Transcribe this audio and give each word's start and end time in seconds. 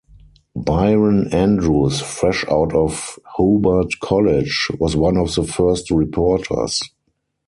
Byron 0.55 1.27
Andrews, 1.31 2.01
fresh 2.01 2.43
out 2.49 2.73
of 2.73 3.19
Hobart 3.35 3.91
College, 4.01 4.69
was 4.79 4.95
one 4.95 5.15
of 5.15 5.35
the 5.35 5.43
first 5.43 5.91
reporters. 5.91 6.81